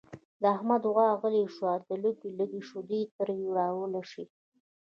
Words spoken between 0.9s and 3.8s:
غوا غله شوې ده لږې لږې شیدې ترې را